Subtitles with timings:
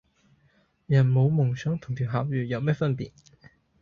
[0.87, 3.11] 人冇夢想同條咸魚有咩分別?